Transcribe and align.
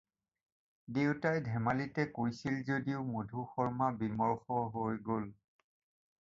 দেউতাই 0.95 1.37
ধেমালিতে 1.49 2.05
কৈছিল 2.21 2.55
যদিও 2.71 3.01
মধু 3.13 3.43
শৰ্মা 3.53 3.91
বিমৰ্ষ 4.01 4.59
হৈ 4.79 4.99
গ'ল। 5.11 5.29